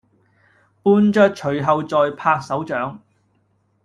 [0.81, 3.03] 伴著隨後在拍手掌